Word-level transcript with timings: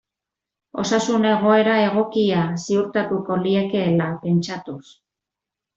Osasun 0.83 1.27
egoera 1.33 1.75
egokia 1.89 2.41
ziurtatuko 2.65 3.41
liekeela 3.45 4.13
pentsatuz. 4.27 4.83